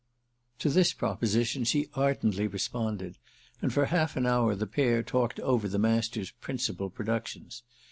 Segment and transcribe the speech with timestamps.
[0.57, 3.19] To this proposition she ardently responded,
[3.61, 7.61] and for half an hour the pair talked over the Master's principal productions.